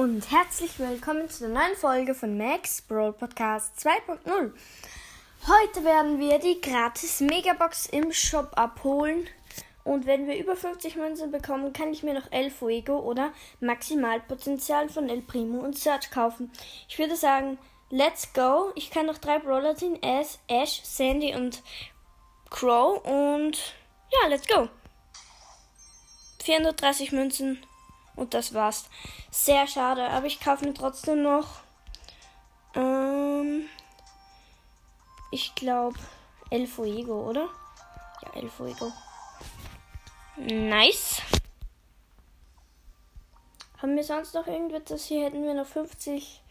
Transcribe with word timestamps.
und 0.00 0.30
herzlich 0.30 0.78
willkommen 0.78 1.28
zu 1.28 1.40
der 1.40 1.50
neuen 1.50 1.76
Folge 1.76 2.14
von 2.14 2.38
Max 2.38 2.80
Brawl 2.80 3.12
Podcast 3.12 3.78
2.0. 3.86 4.50
Heute 5.46 5.84
werden 5.84 6.18
wir 6.18 6.38
die 6.38 6.58
gratis 6.58 7.20
Megabox 7.20 7.84
im 7.84 8.10
Shop 8.10 8.50
abholen. 8.54 9.26
Und 9.84 10.06
wenn 10.06 10.26
wir 10.26 10.38
über 10.38 10.56
50 10.56 10.96
Münzen 10.96 11.30
bekommen, 11.30 11.74
kann 11.74 11.92
ich 11.92 12.02
mir 12.02 12.14
noch 12.14 12.32
El 12.32 12.50
Fuego 12.50 12.98
oder 13.00 13.34
Maximalpotenzial 13.60 14.88
von 14.88 15.10
El 15.10 15.20
Primo 15.20 15.58
und 15.58 15.76
Search 15.76 16.10
kaufen. 16.10 16.50
Ich 16.88 16.98
würde 16.98 17.14
sagen, 17.14 17.58
let's 17.90 18.32
go. 18.32 18.72
Ich 18.76 18.90
kann 18.90 19.04
noch 19.04 19.18
drei 19.18 19.38
Brawler 19.38 19.76
ziehen: 19.76 20.02
Ash, 20.02 20.38
Ash, 20.48 20.80
Sandy 20.82 21.34
und 21.34 21.62
Crow. 22.48 23.04
Und 23.04 23.74
ja, 24.10 24.28
let's 24.28 24.48
go. 24.48 24.66
430 26.42 27.12
Münzen 27.12 27.58
und 28.20 28.34
das 28.34 28.54
war's. 28.54 28.84
Sehr 29.30 29.66
schade, 29.66 30.06
aber 30.08 30.26
ich 30.26 30.40
kaufe 30.40 30.64
mir 30.66 30.74
trotzdem 30.74 31.22
noch. 31.22 31.62
Ähm, 32.74 33.64
ich 35.32 35.54
glaube 35.54 35.98
El 36.50 36.66
Fuego, 36.66 37.28
oder? 37.28 37.48
Ja, 38.22 38.40
El 38.40 38.50
Fuego. 38.50 38.92
Nice. 40.36 41.22
Haben 43.78 43.96
wir 43.96 44.04
sonst 44.04 44.34
noch 44.34 44.46
irgendetwas? 44.46 45.06
Hier 45.06 45.24
hätten 45.24 45.42
wir 45.42 45.54
noch 45.54 45.66
50 45.66 46.42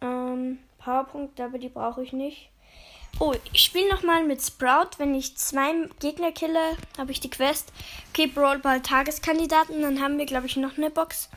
ähm, 0.00 0.60
Powerpunkte, 0.78 1.44
aber 1.44 1.58
die 1.58 1.68
brauche 1.68 2.02
ich 2.02 2.12
nicht. 2.12 2.50
Oh, 3.18 3.34
ich 3.52 3.62
spiele 3.62 3.90
nochmal 3.90 4.24
mit 4.24 4.42
Sprout. 4.42 4.90
Wenn 4.98 5.14
ich 5.14 5.36
zwei 5.36 5.72
Gegner 5.98 6.32
kille, 6.32 6.76
habe 6.96 7.12
ich 7.12 7.20
die 7.20 7.30
Quest. 7.30 7.72
Okay, 8.10 8.26
Brawl 8.26 8.58
Ball 8.58 8.80
Tageskandidaten. 8.80 9.82
Dann 9.82 10.00
haben 10.00 10.18
wir, 10.18 10.26
glaube 10.26 10.46
ich, 10.46 10.56
noch 10.56 10.78
eine 10.78 10.90
Box. 10.90 11.28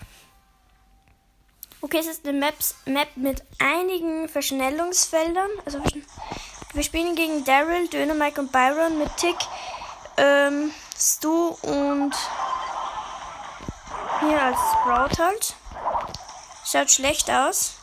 Okay, 1.81 1.97
es 1.97 2.07
ist 2.07 2.25
eine 2.25 2.39
Maps, 2.39 2.75
Map 2.85 3.09
mit 3.15 3.43
einigen 3.59 4.29
Verschnellungsfeldern. 4.29 5.49
Also 5.65 5.81
wir 6.73 6.83
spielen 6.83 7.15
gegen 7.15 7.43
Daryl, 7.43 7.89
Dönermike 7.89 8.39
und 8.39 8.53
Byron 8.53 8.97
mit 8.97 9.15
Tick, 9.17 9.35
ähm, 10.15 10.71
Stu 10.97 11.57
und 11.61 12.15
hier 14.21 14.41
als 14.41 14.57
Sprout 14.57 15.21
halt. 15.21 15.55
Schaut 16.65 16.89
schlecht 16.89 17.29
aus. 17.29 17.75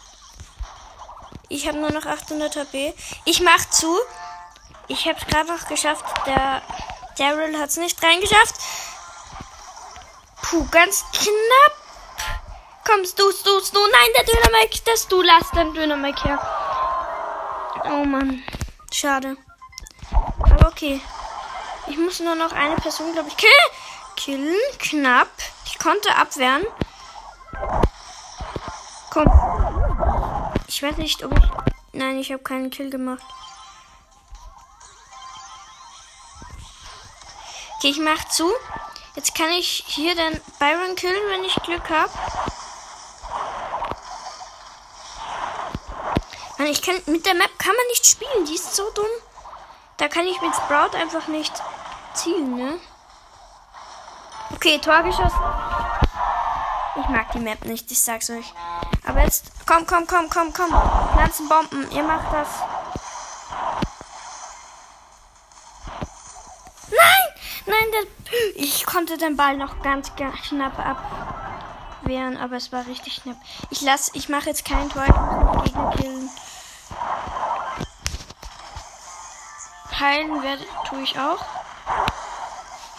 Ich 1.50 1.66
habe 1.66 1.78
nur 1.78 1.90
noch 1.90 2.06
800 2.06 2.54
HP. 2.54 2.94
Ich 3.24 3.40
mach 3.40 3.68
zu. 3.70 3.98
Ich 4.86 5.06
habe 5.08 5.18
es 5.18 5.26
gerade 5.26 5.52
noch 5.52 5.66
geschafft. 5.66 6.04
Der 6.24 6.62
Daryl 7.18 7.58
hat 7.58 7.70
es 7.70 7.76
nicht 7.76 8.00
reingeschafft. 8.02 8.54
Puh, 10.42 10.64
ganz 10.70 11.04
knapp. 11.12 11.76
Kommst 12.86 13.18
du, 13.18 13.24
du, 13.30 13.60
du. 13.60 13.80
Nein, 13.80 14.10
der 14.16 14.24
Dynamik, 14.24 14.84
das 14.84 15.08
du 15.08 15.22
lass 15.22 15.50
den 15.50 15.74
Dynamik 15.74 16.24
her. 16.24 16.38
Oh 17.84 18.04
Mann. 18.04 18.44
Schade. 18.92 19.36
Aber 20.12 20.68
okay. 20.68 21.00
Ich 21.88 21.98
muss 21.98 22.20
nur 22.20 22.36
noch 22.36 22.52
eine 22.52 22.76
Person, 22.76 23.12
glaube 23.12 23.28
ich, 23.28 23.36
kill 23.36 23.50
killen. 24.14 24.56
Knapp. 24.78 25.28
Ich 25.66 25.78
konnte 25.80 26.14
abwehren. 26.14 26.64
Komm. 29.10 29.59
Ich 30.80 30.86
weiß 30.86 30.96
nicht, 30.96 31.22
ob 31.22 31.36
ich. 31.36 31.44
Nein, 31.92 32.18
ich 32.18 32.32
habe 32.32 32.42
keinen 32.42 32.70
Kill 32.70 32.88
gemacht. 32.88 33.22
Okay, 37.76 37.90
ich 37.90 37.98
mach 37.98 38.24
zu. 38.30 38.50
Jetzt 39.14 39.34
kann 39.34 39.50
ich 39.50 39.84
hier 39.88 40.14
den 40.14 40.40
Byron 40.58 40.96
killen, 40.96 41.20
wenn 41.28 41.44
ich 41.44 41.54
Glück 41.56 41.90
habe. 41.90 42.10
Mann, 46.56 46.68
ich 46.68 46.80
kann 46.80 46.96
mit 47.04 47.26
der 47.26 47.34
Map 47.34 47.58
kann 47.58 47.76
man 47.76 47.86
nicht 47.88 48.06
spielen, 48.06 48.46
die 48.46 48.54
ist 48.54 48.74
so 48.74 48.88
dumm. 48.94 49.04
Da 49.98 50.08
kann 50.08 50.26
ich 50.26 50.40
mit 50.40 50.54
Sprout 50.54 50.96
einfach 50.96 51.28
nicht 51.28 51.52
zielen, 52.14 52.56
ne? 52.56 52.80
Okay, 54.54 54.78
Tor 54.78 55.02
geschossen. 55.02 55.40
Ich 56.96 57.08
mag 57.10 57.30
die 57.32 57.40
Map 57.40 57.66
nicht, 57.66 57.90
ich 57.90 58.00
sag's 58.00 58.30
euch. 58.30 58.54
Aber 59.10 59.24
jetzt, 59.24 59.46
komm, 59.66 59.84
komm, 59.88 60.06
komm, 60.06 60.30
komm, 60.30 60.52
komm. 60.52 60.68
Pflanzen 60.68 61.48
Bomben, 61.48 61.90
ihr 61.90 62.04
macht 62.04 62.32
das. 62.32 62.46
Nein! 66.90 67.24
Nein, 67.66 67.86
der, 67.92 68.04
ich 68.54 68.86
konnte 68.86 69.18
den 69.18 69.36
Ball 69.36 69.56
noch 69.56 69.82
ganz 69.82 70.12
knapp 70.14 70.78
abwehren, 70.78 72.36
aber 72.36 72.54
es 72.54 72.70
war 72.70 72.86
richtig 72.86 73.24
knapp. 73.24 73.38
Ich 73.70 73.80
lass, 73.80 74.12
ich 74.14 74.28
mache 74.28 74.50
jetzt 74.50 74.64
kein 74.64 74.88
Tor, 74.88 75.02
ich 75.64 76.00
killen. 76.00 76.30
Heilen 79.98 80.40
werde, 80.44 80.64
tue 80.88 81.02
ich 81.02 81.18
auch. 81.18 81.44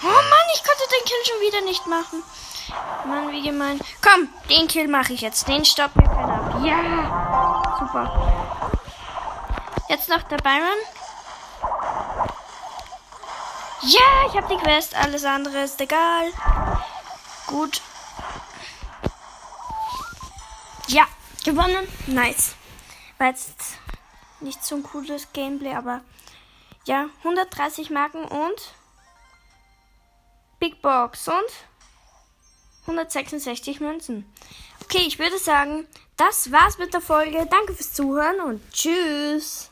Oh 0.04 0.08
Mann, 0.08 0.48
ich 0.56 0.64
konnte 0.66 0.84
den 0.92 1.06
Kill 1.06 1.26
schon 1.26 1.40
wieder 1.40 1.62
nicht 1.62 1.88
machen. 1.88 2.22
Mann, 3.06 3.32
wie 3.32 3.42
gemein. 3.42 3.80
Komm, 4.02 4.30
den 4.50 4.68
Kill 4.68 4.88
mache 4.88 5.14
ich 5.14 5.22
jetzt. 5.22 5.48
Den 5.48 5.66
stoppt 5.66 5.96
mir 5.96 6.04
keiner 6.04 6.34
ab. 6.34 6.64
Ja, 6.64 7.78
super. 7.80 8.72
Jetzt 9.90 10.09
noch 10.09 10.22
der 10.24 10.38
Byron. 10.38 10.78
Ja, 13.81 14.28
ich 14.28 14.38
habe 14.38 14.48
die 14.48 14.58
Quest. 14.58 14.96
Alles 14.96 15.26
andere 15.26 15.64
ist 15.64 15.81
egal. 15.81 16.31
Gut. 17.48 17.81
Ja, 20.88 21.06
gewonnen. 21.44 21.88
Nice. 22.08 22.56
War 23.18 23.28
jetzt 23.28 23.78
nicht 24.40 24.64
so 24.64 24.76
ein 24.76 24.84
cooles 24.84 25.31
Gameplay, 25.34 25.74
aber 25.74 26.02
ja, 26.86 27.08
130 27.20 27.90
Marken 27.90 28.24
und 28.26 28.74
Big 30.60 30.81
Box 30.81 31.28
und 31.28 31.36
166 32.81 33.80
Münzen. 33.80 34.25
Okay, 34.84 35.03
ich 35.08 35.19
würde 35.19 35.38
sagen, 35.38 35.88
das 36.18 36.52
war's 36.52 36.78
mit 36.78 36.94
der 36.94 37.02
Folge. 37.02 37.47
Danke 37.50 37.74
fürs 37.74 37.94
Zuhören 37.94 38.40
und 38.42 38.62
tschüss. 38.72 39.71